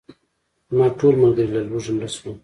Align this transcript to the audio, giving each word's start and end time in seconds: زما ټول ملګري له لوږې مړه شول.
زما 0.69 0.87
ټول 0.99 1.13
ملګري 1.23 1.49
له 1.55 1.61
لوږې 1.69 1.91
مړه 1.95 2.09
شول. 2.15 2.35